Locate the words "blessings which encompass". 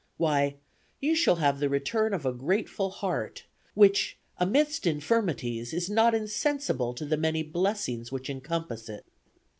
7.43-8.89